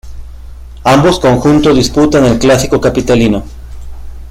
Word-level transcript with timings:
Ambos 0.85 1.19
conjuntos 1.19 1.75
disputan 1.75 2.25
el 2.25 2.39
clásico 2.39 2.81
capitalino. 2.81 3.43